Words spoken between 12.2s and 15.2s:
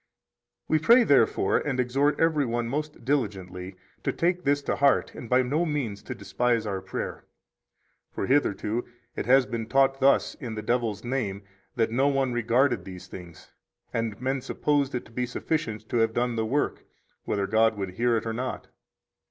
regarded these things, and men supposed it to